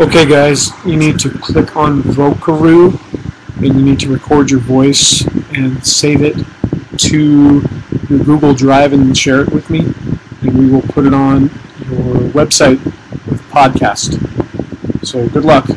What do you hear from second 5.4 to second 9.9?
and save it to your Google Drive and share it with me,